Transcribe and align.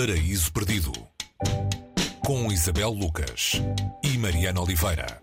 Paraíso 0.00 0.50
Perdido 0.50 0.92
com 2.24 2.50
Isabel 2.50 2.88
Lucas 2.88 3.60
e 4.02 4.16
Mariana 4.16 4.62
Oliveira. 4.62 5.20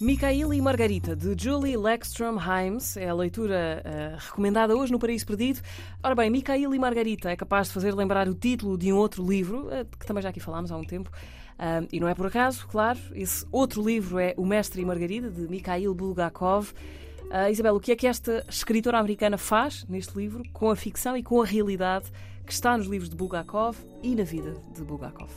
Micael 0.00 0.54
e 0.54 0.60
Margarita, 0.62 1.14
de 1.14 1.36
Julie 1.38 1.76
Leckstrom 1.76 2.38
Himes, 2.38 2.96
é 2.96 3.06
a 3.06 3.14
leitura 3.14 3.82
uh, 3.84 4.16
recomendada 4.18 4.74
hoje 4.74 4.90
no 4.90 4.98
Paraíso 4.98 5.26
Perdido. 5.26 5.60
Ora 6.02 6.14
bem, 6.14 6.30
Micael 6.30 6.74
e 6.74 6.78
Margarita 6.78 7.30
é 7.30 7.36
capaz 7.36 7.68
de 7.68 7.74
fazer 7.74 7.94
lembrar 7.94 8.26
o 8.26 8.34
título 8.34 8.78
de 8.78 8.90
um 8.90 8.96
outro 8.96 9.22
livro, 9.26 9.66
uh, 9.66 9.84
que 9.98 10.06
também 10.06 10.22
já 10.22 10.30
aqui 10.30 10.40
falámos 10.40 10.72
há 10.72 10.78
um 10.78 10.84
tempo, 10.84 11.10
uh, 11.58 11.86
e 11.92 12.00
não 12.00 12.08
é 12.08 12.14
por 12.14 12.26
acaso, 12.26 12.66
claro. 12.66 12.98
Esse 13.14 13.46
outro 13.50 13.82
livro 13.82 14.18
é 14.18 14.34
O 14.36 14.44
Mestre 14.44 14.82
e 14.82 14.84
Margarida, 14.84 15.30
de 15.30 15.42
Mikhail 15.48 15.94
Bulgakov. 15.94 16.72
Isabel, 17.50 17.74
o 17.74 17.80
que 17.80 17.90
é 17.90 17.96
que 17.96 18.06
esta 18.06 18.44
escritora 18.48 18.98
americana 18.98 19.36
faz 19.36 19.84
neste 19.88 20.16
livro 20.16 20.44
com 20.52 20.70
a 20.70 20.76
ficção 20.76 21.16
e 21.16 21.22
com 21.22 21.42
a 21.42 21.44
realidade 21.44 22.04
que 22.46 22.52
está 22.52 22.76
nos 22.76 22.86
livros 22.86 23.10
de 23.10 23.16
Bulgakov 23.16 23.76
e 24.04 24.14
na 24.14 24.22
vida 24.22 24.54
de 24.72 24.84
Bulgakov? 24.84 25.32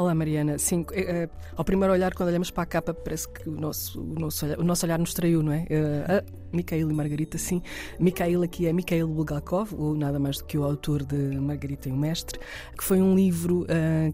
Olá, 0.00 0.14
Mariana. 0.14 0.56
Sim, 0.56 0.80
uh, 0.80 1.30
ao 1.54 1.62
primeiro 1.62 1.92
olhar, 1.92 2.14
quando 2.14 2.30
olhamos 2.30 2.50
para 2.50 2.62
a 2.62 2.66
capa, 2.66 2.94
parece 2.94 3.28
que 3.28 3.46
o 3.46 3.52
nosso, 3.52 4.00
o 4.00 4.18
nosso, 4.18 4.46
olhar, 4.46 4.58
o 4.58 4.64
nosso 4.64 4.86
olhar 4.86 4.98
nos 4.98 5.12
traiu, 5.12 5.42
não 5.42 5.52
é? 5.52 5.64
Uh, 5.64 6.40
Mikhail 6.56 6.90
e 6.90 6.94
Margarita, 6.94 7.36
sim. 7.36 7.60
Mikhail 7.98 8.42
aqui 8.42 8.66
é 8.66 8.72
Mikhail 8.72 9.06
Bulgakov, 9.06 9.74
ou 9.78 9.94
nada 9.94 10.18
mais 10.18 10.38
do 10.38 10.44
que 10.46 10.56
o 10.56 10.64
autor 10.64 11.04
de 11.04 11.16
Margarita 11.38 11.90
e 11.90 11.92
o 11.92 11.96
Mestre, 11.96 12.40
que 12.76 12.82
foi 12.82 13.00
um 13.00 13.14
livro 13.14 13.64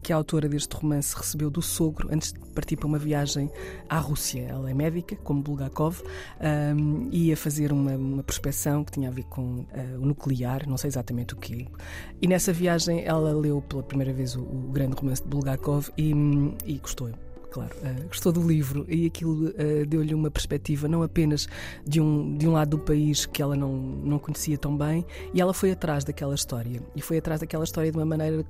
que 0.03 0.13
a 0.13 0.17
autora 0.17 0.47
deste 0.47 0.77
romance 0.77 1.17
recebeu 1.17 1.49
do 1.49 1.63
sogro 1.63 2.13
antes 2.13 2.35
de 2.35 2.41
partir 2.51 2.77
para 2.77 2.87
uma 2.87 2.99
viagem 2.99 3.51
à 3.89 3.99
Rússia. 3.99 4.43
Ela 4.51 4.71
é 4.71 4.75
médica, 4.75 5.17
como 5.25 5.41
Bulgakov, 5.41 6.03
um, 6.77 7.09
e 7.11 7.29
ia 7.29 7.39
fazer 7.39 7.73
uma, 7.73 7.97
uma 7.97 8.23
prospecção 8.23 8.85
que 8.85 8.93
tinha 8.93 9.09
a 9.09 9.13
ver 9.13 9.25
com 9.25 9.65
o 9.99 10.05
nuclear, 10.05 10.69
não 10.69 10.77
sei 10.77 10.89
exatamente 10.89 11.33
o 11.33 11.39
que. 11.39 11.67
E 12.21 12.29
nessa 12.29 12.53
viagem 12.53 13.03
ela 13.03 13.33
leu 13.33 13.63
pela 13.63 13.83
primeira 13.83 14.13
vez 14.13 14.37
o, 14.37 14.43
o 14.43 14.71
grande 14.71 14.95
romance 14.95 15.23
de 15.23 15.29
Bulgakov 15.29 15.76
e, 15.97 16.13
e 16.65 16.79
gostou 16.79 17.11
claro, 17.57 17.75
uh, 17.79 18.09
gostou 18.09 18.33
do 18.33 18.47
livro 18.47 18.85
e 18.87 19.07
aquilo 19.07 19.49
uh, 19.49 19.87
deu-lhe 19.87 20.15
uma 20.15 20.31
perspectiva 20.31 20.87
não 20.87 21.03
apenas 21.03 21.49
de 21.87 22.01
um, 22.01 22.37
de 22.37 22.47
um 22.47 22.53
lado 22.53 22.77
do 22.77 22.79
país 22.79 23.25
que 23.25 23.41
ela 23.41 23.57
não, 23.57 23.73
não 23.73 24.19
conhecia 24.19 24.59
tão 24.59 24.77
bem, 24.77 25.07
e 25.33 25.41
ela 25.41 25.55
foi 25.55 25.71
atrás 25.71 26.05
daquela 26.05 26.35
história. 26.35 26.83
E 26.95 27.01
foi 27.01 27.19
atrás 27.19 27.41
daquela 27.41 27.65
história 27.65 27.91
de 27.91 27.97
uma 27.97 28.05
maneira 28.05 28.45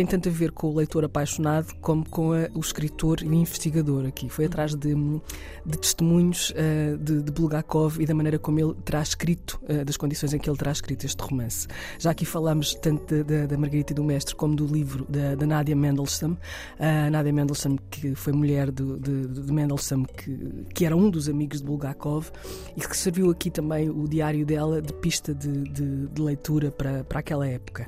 tem 0.00 0.06
tanto 0.06 0.30
a 0.30 0.32
ver 0.32 0.50
com 0.50 0.68
o 0.68 0.76
leitor 0.76 1.04
apaixonado 1.04 1.74
como 1.82 2.08
com 2.08 2.32
a, 2.32 2.48
o 2.54 2.60
escritor 2.60 3.22
e 3.22 3.26
o 3.26 3.34
investigador 3.34 4.06
aqui. 4.06 4.30
Foi 4.30 4.46
atrás 4.46 4.74
de, 4.74 4.94
de 4.94 5.78
testemunhos 5.78 6.50
uh, 6.52 6.96
de, 6.96 7.22
de, 7.22 7.30
Bulgakov 7.30 8.00
e 8.00 8.06
da 8.06 8.14
maneira 8.14 8.38
como 8.38 8.58
ele 8.58 8.72
terá 8.82 9.02
escrito, 9.02 9.60
uh, 9.64 9.84
das 9.84 9.98
condições 9.98 10.32
em 10.32 10.38
que 10.38 10.48
ele 10.48 10.56
terá 10.56 10.72
escrito 10.72 11.04
este 11.04 11.22
romance. 11.22 11.68
Já 11.98 12.12
aqui 12.12 12.24
falamos 12.24 12.74
tanto 12.76 13.22
da 13.22 13.58
Margarita 13.58 13.92
e 13.92 13.94
do 13.94 14.02
Mestre 14.02 14.34
como 14.34 14.56
do 14.56 14.66
livro 14.66 15.06
da, 15.06 15.46
Nadia 15.46 15.76
Mendelssohn. 15.76 16.32
Uh, 16.32 17.10
Nadia 17.10 17.32
Mendelssohn, 17.32 17.76
que 17.90 18.14
foi 18.14 18.32
mulher 18.32 18.70
de, 18.70 18.98
de, 18.98 19.26
de 19.26 19.52
Mendelssohn, 19.52 20.04
que, 20.04 20.64
que 20.74 20.86
era 20.86 20.96
um 20.96 21.10
dos 21.10 21.28
amigos 21.28 21.60
de 21.60 21.66
Bulgakov 21.66 22.30
e 22.74 22.80
que 22.80 22.96
serviu 22.96 23.30
aqui 23.30 23.50
também 23.50 23.90
o 23.90 24.08
diário 24.08 24.46
dela 24.46 24.80
de 24.80 24.94
pista 24.94 25.34
de, 25.34 25.64
de, 25.64 26.06
de 26.06 26.22
leitura 26.22 26.70
para, 26.70 27.04
para 27.04 27.20
aquela 27.20 27.46
época 27.46 27.86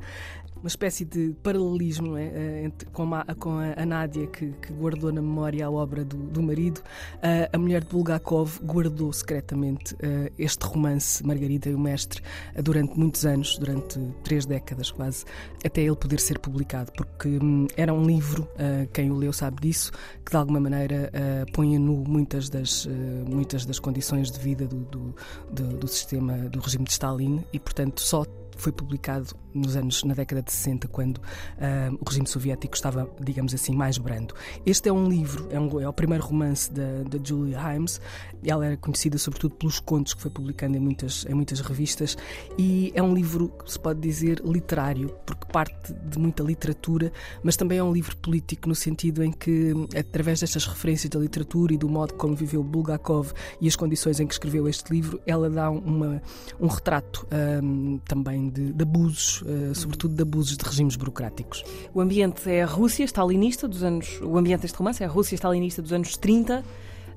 uma 0.62 0.68
espécie 0.68 1.05
de 1.05 1.34
paralelismo 1.42 2.16
é? 2.16 2.64
entre, 2.64 2.88
com, 2.91 3.14
a, 3.14 3.24
com 3.34 3.58
a, 3.58 3.84
Nádia, 3.84 4.27
que, 4.28 4.52
que, 4.52 4.72
guardou 4.72 5.12
na 5.12 5.20
memória 5.20 5.66
a 5.66 5.70
obra 5.70 6.04
do, 6.04 6.16
do 6.16 6.42
marido. 6.42 6.78
Uh, 6.78 7.50
a 7.52 7.58
mulher 7.58 7.82
de 7.82 7.88
Bulgakov 7.88 8.60
guardou 8.62 9.12
secretamente 9.12 9.94
uh, 9.94 10.32
este 10.38 10.64
romance, 10.64 11.24
Margarida 11.27 11.69
e 11.69 11.74
o 11.74 11.78
Mestre, 11.78 12.22
uh, 12.56 12.62
durante 12.62 12.96
muitos 12.96 13.27
anos, 13.27 13.59
durante 13.59 13.98
três 14.22 14.47
décadas 14.47 14.91
quase, 14.92 15.25
até 15.64 15.82
ele 15.82 15.97
poder 15.97 16.20
ser 16.20 16.38
publicado, 16.38 16.92
porque 16.92 17.28
um, 17.28 17.66
era 17.76 17.92
um 17.92 18.06
livro, 18.06 18.48
quem 18.92 19.10
o 19.10 19.16
leu 19.16 19.32
sabe 19.32 19.60
disso, 19.60 19.91
que 20.25 20.31
de 20.31 20.37
alguma 20.37 20.60
maneira 20.60 21.10
põe 21.53 21.76
a 21.76 21.78
nu 21.78 22.04
muitas 22.06 22.48
das, 22.48 22.87
muitas 23.26 23.64
das 23.64 23.78
condições 23.78 24.31
de 24.31 24.38
vida 24.38 24.66
do, 24.66 24.81
do, 24.84 25.14
do, 25.50 25.76
do 25.78 25.88
sistema, 25.88 26.34
do 26.48 26.60
regime 26.60 26.84
de 26.84 26.92
Stalin 26.92 27.44
e, 27.53 27.58
portanto, 27.58 28.00
só 28.00 28.25
foi 28.56 28.72
publicado 28.72 29.34
nos 29.54 29.76
anos 29.76 30.02
na 30.04 30.14
década 30.14 30.42
de 30.42 30.52
60, 30.52 30.88
quando 30.88 31.18
uh, 31.18 31.98
o 32.00 32.08
regime 32.08 32.26
soviético 32.26 32.74
estava, 32.74 33.08
digamos 33.20 33.54
assim, 33.54 33.74
mais 33.74 33.98
brando. 33.98 34.34
Este 34.64 34.88
é 34.88 34.92
um 34.92 35.08
livro, 35.08 35.48
é, 35.50 35.60
um, 35.60 35.80
é 35.80 35.88
o 35.88 35.92
primeiro 35.92 36.24
romance 36.24 36.72
da, 36.72 37.02
da 37.02 37.18
Julie 37.22 37.54
Himes. 37.54 38.00
Ela 38.44 38.66
era 38.66 38.76
conhecida 38.76 39.18
sobretudo 39.18 39.54
pelos 39.56 39.78
contos 39.80 40.14
que 40.14 40.22
foi 40.22 40.30
publicando 40.30 40.76
em 40.76 40.80
muitas, 40.80 41.24
em 41.26 41.34
muitas 41.34 41.60
revistas 41.60 42.16
e 42.58 42.92
é 42.94 43.02
um 43.02 43.14
livro 43.14 43.52
se 43.66 43.78
pode 43.78 44.00
dizer 44.00 44.42
literário, 44.44 45.14
porque 45.26 45.46
parte 45.52 45.92
de 45.92 46.19
muita 46.19 46.42
literatura, 46.42 47.12
mas 47.42 47.56
também 47.56 47.78
é 47.78 47.84
um 47.84 47.92
livro 47.92 48.16
político 48.16 48.69
no 48.69 48.74
sentido 48.74 49.22
em 49.22 49.30
que, 49.30 49.72
através 49.96 50.40
destas 50.40 50.66
referências 50.66 51.10
da 51.10 51.19
literatura 51.19 51.74
e 51.74 51.76
do 51.76 51.88
modo 51.88 52.14
como 52.14 52.34
viveu 52.34 52.62
Bulgakov 52.62 53.32
e 53.60 53.69
as 53.69 53.76
condições 53.76 54.20
em 54.20 54.26
que 54.26 54.34
escreveu 54.34 54.69
este 54.69 54.92
livro, 54.92 55.20
ela 55.26 55.48
dá 55.48 55.70
uma, 55.70 56.22
um 56.60 56.66
retrato 56.66 57.26
um, 57.62 57.98
também 57.98 58.41
de, 58.50 58.72
de 58.72 58.82
abusos 58.82 59.42
uh, 59.42 59.75
sobretudo 59.75 60.14
de 60.14 60.22
abusos 60.22 60.56
de 60.56 60.64
regimes 60.64 60.97
burocráticos. 60.97 61.64
O 61.94 62.00
ambiente 62.00 62.48
é 62.50 62.62
a 62.62 62.66
Rússia 62.66 63.04
stalinista 63.04 63.69
dos 63.69 63.82
anos. 63.82 64.20
O 64.22 64.36
ambiente 64.36 64.62
deste 64.62 64.76
romance 64.76 65.03
é 65.03 65.06
a 65.06 65.08
Rússia 65.08 65.34
stalinista 65.34 65.82
dos 65.82 65.92
anos 65.92 66.16
30. 66.16 66.64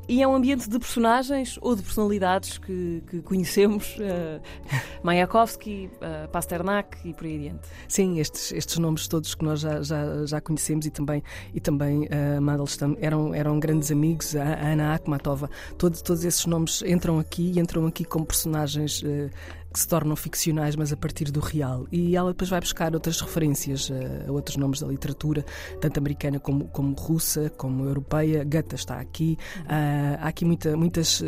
E 0.08 0.22
é 0.22 0.28
um 0.28 0.36
ambiente 0.36 0.70
de 0.70 0.78
personagens 0.78 1.58
ou 1.62 1.76
de 1.76 1.82
personalidades 1.82 2.60
que, 2.60 3.04
que 3.10 3.22
conhecemos, 3.22 3.98
uh, 3.98 4.40
Mayakovsky, 5.02 5.90
uh, 5.96 6.30
Pasternak 6.30 6.98
e 7.04 7.14
por 7.14 7.26
aí 7.26 7.38
adiante. 7.38 7.68
Sim, 7.88 8.20
estes, 8.20 8.52
estes 8.52 8.78
nomes 8.78 9.08
todos 9.08 9.34
que 9.34 9.44
nós 9.44 9.62
já, 9.62 9.82
já, 9.82 10.26
já 10.28 10.42
conhecemos 10.42 10.86
e 10.86 10.92
também, 10.92 11.24
e 11.56 11.60
também 11.60 12.04
uh, 12.04 12.40
Mandelstam 12.40 12.96
eram, 13.02 13.34
eram 13.34 13.60
grandes 13.60 13.92
amigos, 13.92 14.36
a, 14.36 14.44
a 14.44 14.68
Ana 14.74 14.94
Akhmatova, 14.94 15.50
todos, 15.76 16.04
todos 16.04 16.24
esses 16.24 16.46
nomes 16.46 16.84
entram 16.84 17.18
aqui 17.18 17.54
e 17.56 17.60
entram 17.60 17.88
aqui 17.88 18.06
como 18.06 18.28
personagens 18.28 19.02
uh, 19.02 19.32
que 19.76 19.80
se 19.82 19.90
tornam 19.90 20.16
ficcionais, 20.16 20.74
mas 20.78 20.94
a 20.94 20.96
partir 20.96 21.30
do 21.32 21.42
real. 21.42 21.86
E 21.92 22.16
ela 22.16 22.32
depois 22.32 22.50
vai 22.50 22.62
buscar 22.62 22.94
outras 22.94 23.20
referências 23.20 23.92
a, 23.92 24.30
a 24.30 24.32
outros 24.32 24.56
nomes 24.56 24.80
da 24.80 24.88
literatura, 24.88 25.44
tanto 25.82 25.98
americana 25.98 26.40
como, 26.40 26.70
como 26.70 26.94
russa, 26.94 27.52
como 27.58 27.84
europeia. 27.84 28.46
Goethe 28.46 28.76
está 28.76 29.02
aqui. 29.02 29.38
Uh, 29.64 30.18
há 30.22 30.30
aqui 30.30 30.46
muita, 30.46 30.78
muitas, 30.78 31.22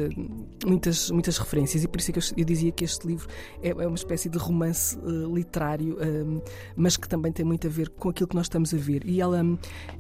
muitas, 0.66 1.12
muitas 1.12 1.38
referências, 1.38 1.84
e 1.84 1.90
por 1.90 2.00
isso 2.00 2.12
é 2.12 2.14
que 2.14 2.20
eu, 2.20 2.24
eu 2.38 2.46
dizia 2.46 2.72
que 2.72 2.86
este 2.86 3.06
livro 3.06 3.28
é, 3.62 3.68
é 3.68 3.86
uma 3.86 3.96
espécie 3.98 4.30
de 4.30 4.38
romance 4.38 4.98
uh, 5.00 5.36
literário, 5.36 5.98
um, 6.00 6.42
mas 6.74 6.96
que 6.96 7.10
também 7.10 7.34
tem 7.34 7.46
muito 7.46 7.68
a 7.68 7.70
ver 7.70 7.90
com 7.90 8.08
aquilo 8.08 8.30
que 8.30 8.36
nós 8.36 8.46
estamos 8.46 8.74
a 8.74 8.78
ver. 8.78 9.06
E 9.06 9.20
ela, 9.20 9.42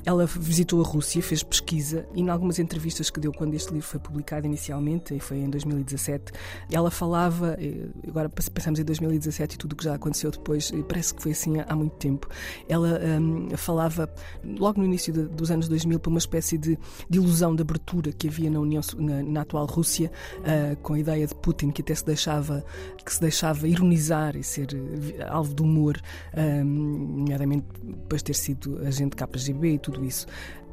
ela 0.06 0.26
visitou 0.26 0.82
a 0.82 0.88
Rússia, 0.88 1.22
fez 1.22 1.44
pesquisa, 1.44 2.08
e 2.16 2.22
em 2.22 2.30
algumas 2.30 2.60
entrevistas 2.60 3.10
que 3.10 3.20
deu 3.20 3.34
quando 3.34 3.56
este 3.56 3.74
livro 3.74 3.90
foi 3.90 4.00
publicado 4.00 4.48
inicialmente, 4.48 5.14
e 5.14 5.20
foi 5.20 5.40
em 5.40 5.50
2017, 5.50 6.32
ela 6.72 6.90
falava, 6.90 7.58
eh, 7.60 7.90
agora 8.08 8.30
pensamos 8.50 8.80
em 8.80 8.84
2017 8.84 9.56
e 9.56 9.58
tudo 9.58 9.74
o 9.74 9.76
que 9.76 9.84
já 9.84 9.96
aconteceu 9.96 10.32
depois, 10.32 10.72
parece 10.88 11.14
que 11.14 11.22
foi 11.22 11.32
assim 11.32 11.60
há, 11.60 11.76
muito 11.76 11.96
tempo. 11.96 12.28
Ela 12.68 13.00
um, 13.20 13.50
falava, 13.58 14.10
logo 14.44 14.80
no 14.80 14.86
início 14.86 15.12
de, 15.12 15.24
dos 15.24 15.52
anos 15.52 15.68
2000, 15.68 16.00
para 16.00 16.10
uma 16.10 16.20
espécie 16.20 16.58
de, 16.58 16.78
de, 17.10 17.18
ilusão 17.18 17.56
de 17.56 17.62
abertura 17.62 18.12
que 18.12 18.28
havia 18.28 18.50
na, 18.50 18.60
União, 18.60 18.82
na, 18.98 19.24
na 19.24 19.42
atual 19.42 19.66
Rússia, 19.66 20.12
uh, 20.40 20.76
com 20.78 20.94
a 20.94 21.00
ideia 21.00 21.26
de 21.26 21.36
Putin, 21.36 21.72
que 21.72 21.82
até 21.82 21.96
se 21.96 22.06
deixava, 22.06 22.64
que 23.04 23.14
se 23.14 23.20
deixava 23.20 23.68
ironizar 23.68 24.36
e 24.36 24.44
ser 24.44 24.68
uh, 24.74 25.34
alvo 25.34 25.54
de 25.54 25.62
humor, 25.62 26.00
um, 26.36 26.64
nomeadamente 26.64 27.66
depois 27.84 28.22
de 28.22 28.26
ter 28.26 28.36
sido 28.36 28.80
agente 28.86 29.16
KGB 29.16 29.74
e 29.74 29.80
tudo 29.80 30.06
isso 30.06 30.28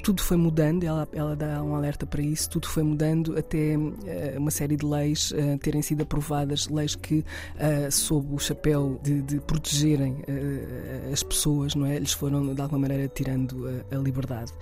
tudo 0.05 0.23
foi 0.23 0.37
mudando, 0.37 0.85
ela, 0.85 1.09
ela 1.15 1.35
dá 1.35 1.63
um 1.63 1.75
alerta 1.75 2.05
para 2.05 2.21
isso, 2.21 2.51
tudo 2.51 2.69
foi 2.69 2.83
mudando 2.83 3.39
até 3.39 3.75
uh, 3.75 4.39
uma 4.39 4.51
série 4.51 4.77
de 4.77 4.85
leis 4.85 5.31
uh, 5.31 5.57
terem 5.59 5.81
sido 5.81 6.03
aprovadas, 6.03 6.69
leis 6.69 6.95
que, 6.95 7.21
uh, 7.21 7.91
sob 7.91 8.35
o 8.35 8.39
chapéu 8.39 9.01
de, 9.03 9.23
de 9.23 9.41
protegerem 9.41 10.23
as 11.11 11.23
pessoas, 11.23 11.75
não 11.75 11.87
é? 11.87 11.99
lhes 11.99 12.13
foram 12.13 12.55
de 12.55 12.61
alguma 12.61 12.81
maneira 12.81 13.09
tirando 13.09 13.67
a, 13.67 13.97
a 13.97 13.99
liberdade. 13.99 14.53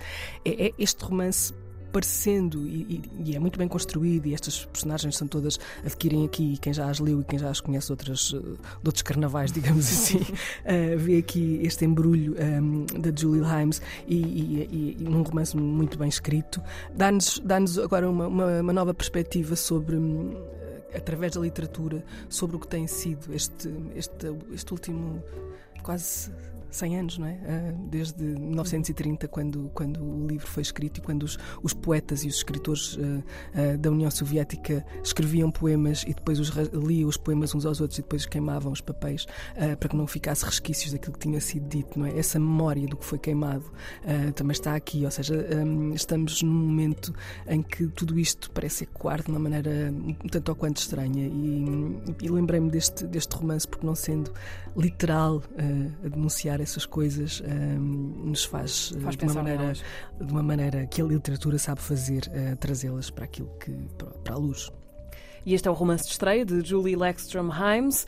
É, 0.45 0.67
é, 0.67 0.73
este 0.79 1.03
romance 1.03 1.53
parecendo 1.93 2.67
e, 2.67 3.01
e, 3.23 3.35
é 3.35 3.39
muito 3.39 3.57
bem 3.57 3.67
construído 3.67 4.25
e 4.25 4.33
estas 4.33 4.65
personagens 4.65 5.15
são 5.15 5.27
todas 5.27 5.59
adquirem 5.85 6.25
aqui 6.25 6.57
quem 6.57 6.73
já 6.73 6.89
as 6.89 6.99
leu 6.99 7.21
e 7.21 7.23
quem 7.23 7.37
já 7.37 7.49
as 7.49 7.61
conhece 7.61 7.91
outras, 7.91 8.19
de 8.29 8.57
outros 8.83 9.03
carnavais, 9.03 9.51
digamos 9.53 9.87
assim, 9.87 10.17
uh, 10.17 10.97
vê 10.97 11.19
aqui 11.19 11.59
este 11.63 11.85
embrulho 11.85 12.35
um, 12.39 12.85
da 12.99 13.11
Julie 13.15 13.43
Himes 13.43 13.81
e, 14.07 14.15
e, 14.15 14.97
e, 14.99 15.03
num 15.03 15.21
romance 15.21 15.55
muito 15.55 15.97
bem 15.97 16.09
escrito. 16.09 16.61
Dá-nos 16.95 17.39
dá 17.39 17.57
agora 17.83 18.09
uma, 18.09 18.27
uma, 18.27 18.61
uma, 18.61 18.73
nova 18.73 18.93
perspectiva 18.93 19.55
sobre 19.55 19.95
hum, 19.95 20.33
através 20.95 21.33
da 21.33 21.41
literatura 21.41 22.03
sobre 22.27 22.55
o 22.55 22.59
que 22.59 22.67
tem 22.67 22.87
sido 22.87 23.33
este, 23.33 23.69
este, 23.95 24.35
este 24.51 24.71
último 24.71 25.23
quase 25.83 26.31
100 26.73 26.99
anos, 26.99 27.17
não 27.17 27.27
é? 27.27 27.73
Desde 27.89 28.23
1930, 28.23 29.27
quando, 29.27 29.69
quando 29.73 30.03
o 30.03 30.27
livro 30.27 30.47
foi 30.47 30.61
escrito 30.63 30.97
e 30.97 31.01
quando 31.01 31.23
os, 31.23 31.37
os 31.61 31.73
poetas 31.73 32.23
e 32.23 32.27
os 32.27 32.35
escritores 32.35 32.97
da 33.79 33.91
União 33.91 34.09
Soviética 34.09 34.85
escreviam 35.03 35.51
poemas 35.51 36.03
e 36.03 36.13
depois 36.13 36.39
os, 36.39 36.49
liam 36.73 37.07
os 37.07 37.17
poemas 37.17 37.53
uns 37.53 37.65
aos 37.65 37.79
outros 37.79 37.99
e 37.99 38.01
depois 38.01 38.25
queimavam 38.25 38.71
os 38.71 38.81
papéis 38.81 39.25
para 39.79 39.89
que 39.89 39.95
não 39.95 40.07
ficasse 40.07 40.45
resquícios 40.45 40.91
daquilo 40.91 41.13
que 41.13 41.19
tinha 41.19 41.39
sido 41.39 41.67
dito, 41.67 41.97
não 41.97 42.05
é? 42.05 42.17
Essa 42.17 42.39
memória 42.39 42.87
do 42.87 42.97
que 42.97 43.05
foi 43.05 43.19
queimado 43.19 43.65
também 44.35 44.53
está 44.53 44.75
aqui, 44.75 45.05
ou 45.05 45.11
seja, 45.11 45.45
estamos 45.93 46.41
num 46.41 46.51
momento 46.51 47.13
em 47.47 47.61
que 47.61 47.87
tudo 47.87 48.19
isto 48.19 48.49
parece 48.51 48.83
ecoar 48.83 49.21
de 49.21 49.29
uma 49.29 49.39
maneira 49.39 49.93
um 49.93 50.27
tanto 50.27 50.49
ou 50.49 50.55
quanto 50.55 50.77
estranha 50.77 51.27
e, 51.27 51.65
e 52.21 52.29
lembrei-me 52.29 52.69
deste, 52.69 53.05
deste 53.05 53.35
romance 53.35 53.67
porque 53.67 53.85
não 53.85 53.95
sendo 53.95 54.31
literal 54.75 55.41
a 56.03 56.07
denunciar 56.07 56.59
essas 56.63 56.85
coisas 56.85 57.41
uh, 57.41 57.79
nos 57.79 58.43
faz, 58.43 58.91
uh, 58.91 58.99
faz 59.01 59.15
de, 59.15 59.25
uma 59.25 59.35
maneira, 59.35 59.73
de 59.73 60.31
uma 60.31 60.43
maneira 60.43 60.87
que 60.87 61.01
a 61.01 61.05
literatura 61.05 61.59
sabe 61.59 61.81
fazer, 61.81 62.23
trazê-las 62.59 63.09
para 63.09 63.25
aquilo 63.25 63.49
que 63.59 63.71
para, 63.97 64.07
para 64.07 64.33
a 64.35 64.37
luz. 64.37 64.71
E 65.45 65.53
este 65.53 65.67
é 65.67 65.71
o 65.71 65.73
romance 65.73 66.05
de 66.05 66.11
estreia 66.11 66.45
de 66.45 66.61
Julie 66.65 66.95
Leckstrom 66.95 67.49
Himes. 67.51 68.07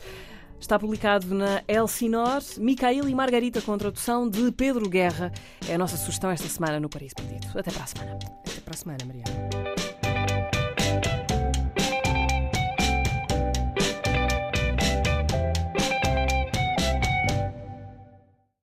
Está 0.58 0.78
publicado 0.78 1.34
na 1.34 1.62
Elsinore, 1.68 2.44
Micael 2.58 3.08
e 3.08 3.14
Margarita, 3.14 3.60
com 3.60 3.76
tradução 3.76 4.28
de 4.28 4.50
Pedro 4.52 4.88
Guerra. 4.88 5.30
É 5.68 5.74
a 5.74 5.78
nossa 5.78 5.96
sugestão 5.96 6.30
esta 6.30 6.48
semana 6.48 6.80
no 6.80 6.88
Paris 6.88 7.12
Perdido. 7.12 7.46
Até 7.58 7.70
para 7.70 7.84
a 7.84 7.86
semana. 7.86 8.18
Até 8.46 8.60
para 8.60 8.74
a 8.74 8.76
semana, 8.76 9.04
Mariana. 9.04 9.65